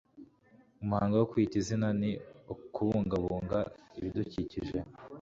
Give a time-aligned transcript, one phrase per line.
[0.83, 2.11] Umuhango wo Kwita Izina ni
[2.73, 3.59] “Kubungabunga
[3.97, 4.77] ibidukikije